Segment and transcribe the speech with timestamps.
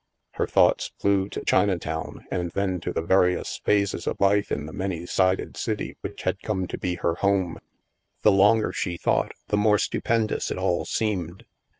[0.31, 4.73] Her thoughts flew to Chinatown and then to the various phases of life in the
[4.73, 7.59] many sided city which had come to be her home.
[8.23, 11.45] The longer she thought, the more stupendous it all seemed.